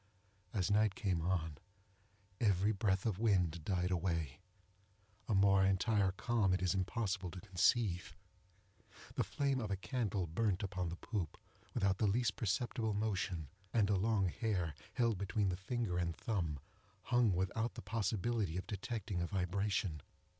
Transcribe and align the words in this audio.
As 0.51 0.71
night 0.71 0.95
came 0.95 1.21
on, 1.21 1.59
every 2.39 2.71
breath 2.71 3.05
of 3.05 3.19
wind 3.19 3.63
died 3.63 3.91
away, 3.91 4.39
an 5.29 5.37
more 5.37 5.63
entire 5.63 6.11
calm 6.13 6.55
it 6.55 6.61
is 6.63 6.73
impossible 6.73 7.29
to 7.29 7.39
conceive. 7.39 8.15
The 9.13 9.23
flame 9.23 9.59
of 9.59 9.69
a 9.69 9.75
candle 9.77 10.25
burned 10.25 10.63
upon 10.63 10.89
the 10.89 10.95
poop 10.95 11.37
without 11.75 11.99
the 11.99 12.07
least 12.07 12.35
perceptible 12.35 12.95
motion, 12.95 13.49
and 13.75 13.91
a 13.91 13.95
long 13.95 14.25
hair, 14.29 14.73
held 14.93 15.19
between 15.19 15.49
the 15.49 15.55
finger 15.55 15.99
and 15.99 16.15
thumb, 16.15 16.57
hung 17.03 17.31
without 17.31 17.75
the 17.75 17.83
possibility 17.83 18.57
of 18.57 18.65
detecting 18.65 19.21
a 19.21 19.27
vibration. 19.27 20.01